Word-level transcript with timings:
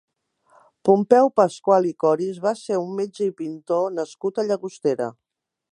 Pompeu 0.87 1.29
Pascual 1.41 1.87
i 1.89 1.93
Coris 2.05 2.41
va 2.47 2.55
ser 2.65 2.81
un 2.87 2.91
metge 3.01 3.23
i 3.27 3.31
pintor 3.43 3.87
nascut 4.01 4.41
a 4.45 4.49
Llagostera. 4.51 5.15